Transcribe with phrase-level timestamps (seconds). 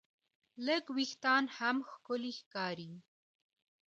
[0.65, 2.91] لږ وېښتيان هم ښکلي ښکاري.